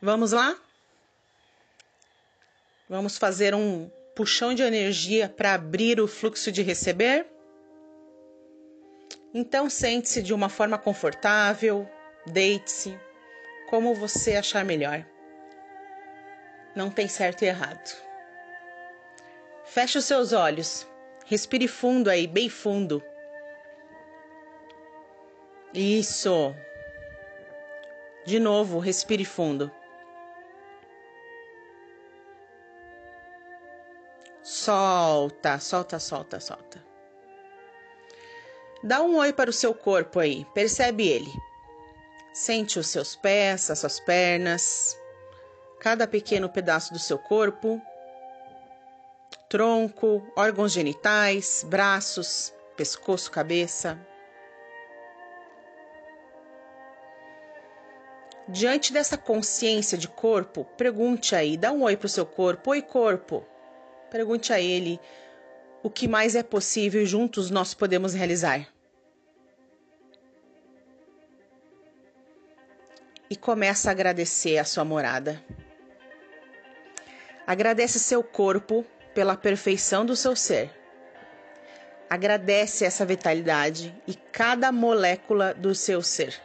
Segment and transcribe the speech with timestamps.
[0.00, 0.56] Vamos lá?
[2.88, 7.26] Vamos fazer um puxão de energia para abrir o fluxo de receber?
[9.32, 11.88] Então sente-se de uma forma confortável,
[12.26, 12.98] deite-se,
[13.68, 15.04] como você achar melhor.
[16.76, 17.96] Não tem certo e errado.
[19.64, 20.86] Feche os seus olhos.
[21.26, 23.02] Respire fundo aí, bem fundo.
[25.72, 26.54] Isso.
[28.24, 29.72] De novo, respire fundo.
[34.44, 36.84] Solta, solta, solta, solta.
[38.82, 41.32] Dá um oi para o seu corpo aí, percebe ele.
[42.34, 45.00] Sente os seus pés, as suas pernas,
[45.80, 47.80] cada pequeno pedaço do seu corpo,
[49.48, 53.98] tronco, órgãos genitais, braços, pescoço, cabeça.
[58.46, 62.72] Diante dessa consciência de corpo, pergunte aí, dá um oi para o seu corpo.
[62.72, 63.53] Oi, corpo.
[64.14, 65.00] Pergunte a ele
[65.82, 68.64] o que mais é possível e juntos nós podemos realizar.
[73.28, 75.42] E começa a agradecer a sua morada.
[77.44, 80.70] Agradece seu corpo pela perfeição do seu ser.
[82.08, 86.40] Agradece essa vitalidade e cada molécula do seu ser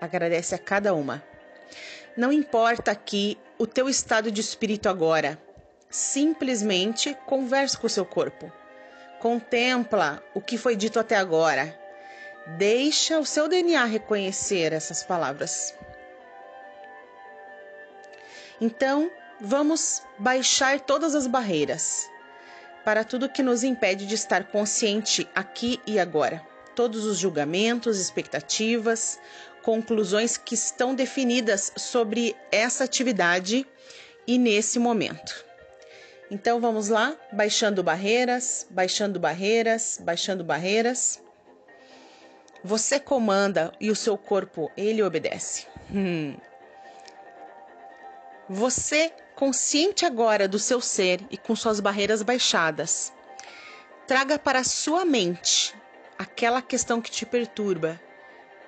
[0.00, 1.22] agradece a cada uma.
[2.16, 5.38] Não importa aqui o teu estado de espírito agora,
[5.90, 8.50] simplesmente converse com o seu corpo.
[9.18, 11.78] Contempla o que foi dito até agora.
[12.56, 15.74] Deixa o seu DNA reconhecer essas palavras.
[18.60, 22.08] Então, vamos baixar todas as barreiras
[22.84, 26.42] para tudo que nos impede de estar consciente aqui e agora.
[26.74, 29.18] Todos os julgamentos, expectativas,
[29.62, 33.66] conclusões que estão definidas sobre essa atividade
[34.26, 35.49] e nesse momento.
[36.30, 41.20] Então vamos lá, baixando barreiras, baixando barreiras, baixando barreiras.
[42.62, 45.66] Você comanda e o seu corpo ele obedece.
[45.92, 46.36] Hum.
[48.48, 53.12] Você consciente agora do seu ser e com suas barreiras baixadas,
[54.06, 55.74] traga para sua mente
[56.18, 57.98] aquela questão que te perturba,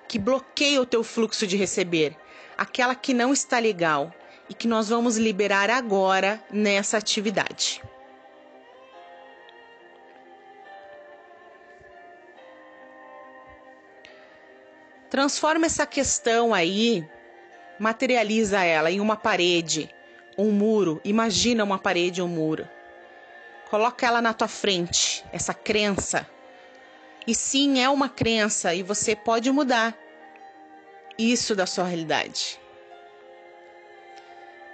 [0.09, 2.17] que bloqueia o teu fluxo de receber,
[2.57, 4.13] aquela que não está legal
[4.53, 7.83] e que nós vamos liberar agora nessa atividade.
[15.09, 17.03] Transforma essa questão aí,
[17.81, 19.89] materializa ela em uma parede,
[20.37, 21.01] um muro.
[21.03, 22.69] Imagina uma parede, um muro.
[23.71, 26.29] Coloca ela na tua frente, essa crença.
[27.27, 29.97] E sim, é uma crença e você pode mudar
[31.17, 32.61] isso da sua realidade.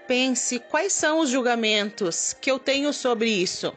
[0.09, 3.73] Pense quais são os julgamentos que eu tenho sobre isso.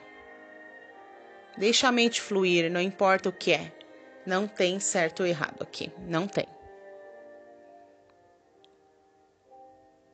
[1.57, 3.71] Deixa a mente fluir, não importa o que é.
[4.25, 5.91] Não tem certo ou errado aqui.
[6.07, 6.47] Não tem.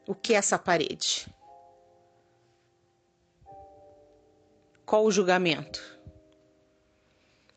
[0.05, 1.27] O que é essa parede?
[4.85, 5.97] Qual o julgamento?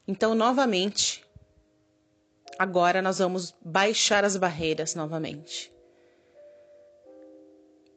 [0.06, 1.24] Então, novamente,
[2.60, 5.72] Agora nós vamos baixar as barreiras novamente.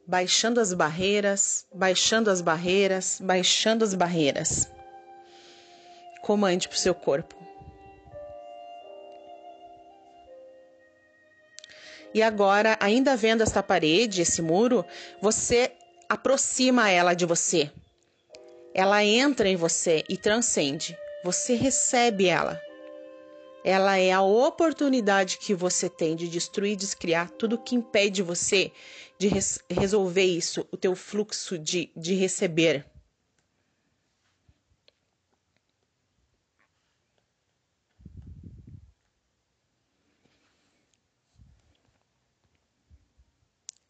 [0.06, 4.70] Baixando as barreiras, baixando as barreiras, baixando as barreiras.
[6.22, 7.34] Comande para o seu corpo.
[12.12, 14.84] E agora, ainda vendo esta parede, esse muro,
[15.20, 15.72] você
[16.08, 17.70] aproxima ela de você.
[18.72, 20.96] Ela entra em você e transcende.
[21.24, 22.60] Você recebe ela
[23.64, 28.70] ela é a oportunidade que você tem de destruir, descriar tudo que impede você
[29.18, 32.86] de res resolver isso, o teu fluxo de, de receber.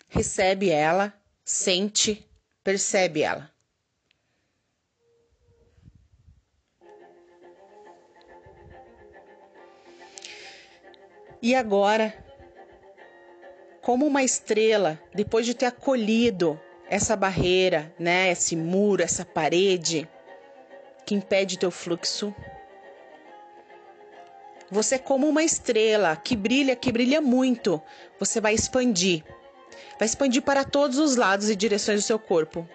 [0.08, 1.12] Recebe ela,
[1.44, 2.24] sente,
[2.62, 3.53] percebe ela.
[11.44, 12.14] E agora,
[13.82, 16.58] como uma estrela, depois de ter acolhido
[16.88, 20.08] essa barreira, né, esse muro, essa parede
[21.04, 22.34] que impede teu fluxo,
[24.70, 27.78] você como uma estrela que brilha, que brilha muito,
[28.18, 29.22] você vai expandir.
[29.98, 32.66] Vai expandir para todos os lados e direções do seu corpo.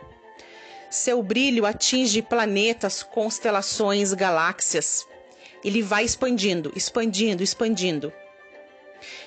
[0.91, 5.07] Seu brilho atinge planetas, constelações, galáxias.
[5.63, 8.13] Ele vai expandindo, expandindo, expandindo.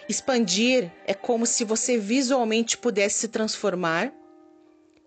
[0.09, 4.13] Expandir é como se você visualmente pudesse se transformar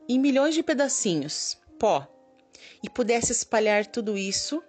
[0.07, 2.07] em milhões de pedacinhos, pó,
[2.81, 4.63] e pudesse espalhar tudo isso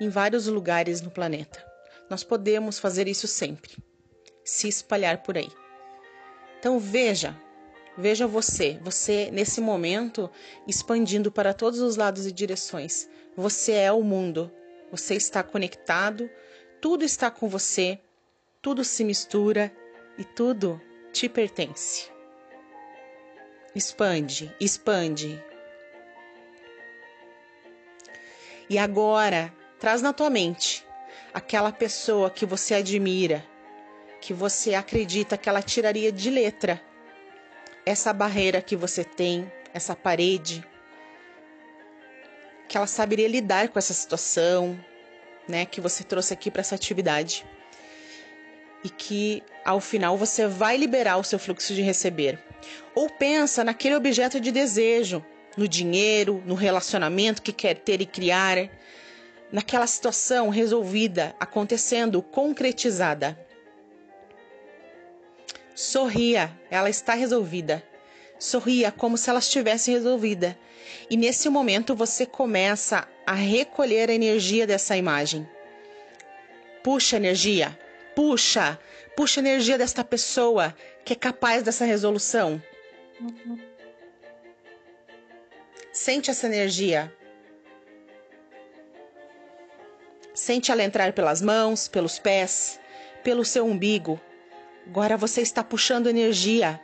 [0.00, 1.64] em vários lugares no planeta.
[2.08, 3.76] Nós podemos fazer isso sempre,
[4.44, 5.50] se espalhar por aí.
[6.58, 7.36] Então veja,
[7.96, 10.30] veja você, você nesse momento
[10.66, 13.08] expandindo para todos os lados e direções.
[13.36, 14.50] Você é o mundo,
[14.90, 16.28] você está conectado,
[16.80, 18.00] tudo está com você,
[18.62, 19.72] tudo se mistura
[20.18, 20.80] e tudo
[21.12, 22.10] te pertence.
[23.74, 25.42] Expande, expande.
[28.68, 30.86] E agora, traz na tua mente
[31.32, 33.44] aquela pessoa que você admira,
[34.20, 36.82] que você acredita que ela tiraria de letra
[37.86, 40.62] essa barreira que você tem, essa parede,
[42.68, 44.78] que ela saberia lidar com essa situação,
[45.48, 47.44] né, que você trouxe aqui para essa atividade.
[48.82, 52.38] E que ao final você vai liberar o seu fluxo de receber.
[52.94, 55.24] Ou pensa naquele objeto de desejo,
[55.56, 58.70] no dinheiro, no relacionamento que quer ter e criar,
[59.52, 63.38] naquela situação resolvida, acontecendo, concretizada.
[65.74, 67.82] Sorria, ela está resolvida.
[68.38, 70.58] Sorria como se ela estivesse resolvida.
[71.08, 75.48] E nesse momento você começa a recolher a energia dessa imagem.
[76.82, 77.78] Puxa energia,
[78.20, 78.78] puxa,
[79.16, 80.76] puxa energia desta pessoa
[81.06, 82.62] que é capaz dessa resolução.
[85.90, 87.10] Sente essa energia.
[90.34, 92.78] Sente ela entrar pelas mãos, pelos pés,
[93.24, 94.20] pelo seu umbigo.
[94.86, 96.78] Agora você está puxando energia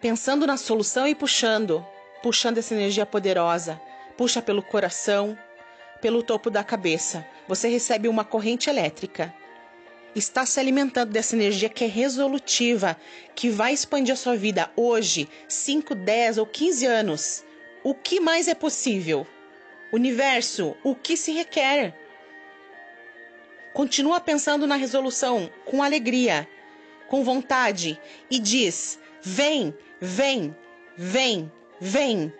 [0.00, 1.86] pensando na solução e puxando,
[2.22, 3.78] puxando essa energia poderosa.
[4.16, 5.38] Puxa pelo coração,
[6.00, 7.26] pelo topo da cabeça.
[7.46, 9.34] Você recebe uma corrente elétrica.
[10.14, 12.96] Está se alimentando dessa energia que é resolutiva,
[13.34, 17.44] que vai expandir a sua vida hoje, 5, 10 ou 15 anos.
[17.82, 19.26] O que mais é possível?
[19.92, 21.94] Universo, o que se requer?
[23.72, 26.48] Continua pensando na resolução com alegria,
[27.08, 28.00] com vontade
[28.30, 29.74] e diz: Vem,
[30.06, 30.54] Vem,
[30.98, 31.50] vem,
[31.80, 32.30] vem.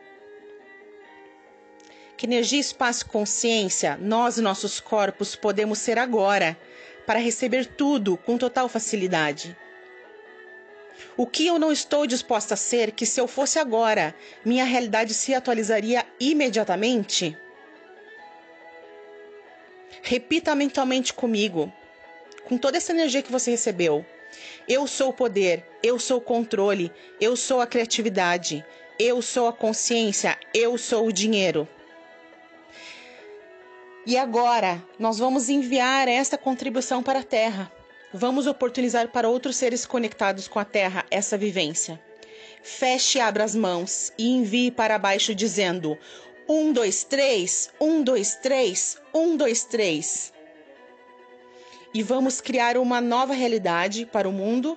[2.14, 6.58] Que energia, espaço consciência nós e nossos corpos podemos ser agora
[7.06, 9.56] para receber tudo com total facilidade.
[11.16, 14.14] O que eu não estou disposta a ser que se eu fosse agora,
[14.44, 17.36] minha realidade se atualizaria imediatamente?
[20.02, 21.72] Repita mentalmente comigo,
[22.44, 24.04] com toda essa energia que você recebeu.
[24.68, 28.64] Eu sou o poder, eu sou o controle, eu sou a criatividade,
[28.98, 31.68] eu sou a consciência, eu sou o dinheiro.
[34.06, 37.72] E agora nós vamos enviar esta contribuição para a Terra.
[38.12, 42.00] Vamos oportunizar para outros seres conectados com a Terra essa vivência.
[42.62, 45.98] Feche e abra as mãos e envie para baixo dizendo:
[46.48, 50.34] um, dois, três, um, dois, três, um, dois, três
[51.94, 54.76] e vamos criar uma nova realidade para o mundo,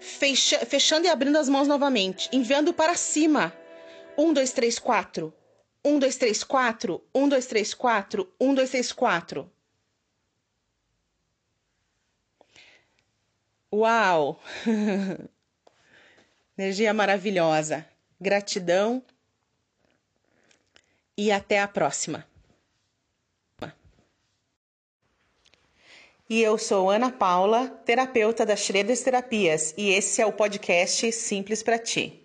[0.00, 3.52] fecha, fechando e abrindo as mãos novamente, enviando para cima.
[4.18, 5.32] Um, dois, três, quatro.
[5.84, 7.02] Um, dois, três, quatro.
[7.14, 8.32] Um, dois, três, quatro.
[8.38, 9.50] Um, dois, três, quatro.
[13.72, 14.40] Uau!
[16.58, 17.86] Energia maravilhosa.
[18.20, 19.02] Gratidão
[21.16, 22.26] e até a próxima.
[26.28, 31.60] E eu sou Ana Paula, terapeuta da Schroeder Terapias, e esse é o podcast Simples
[31.60, 32.19] para Ti.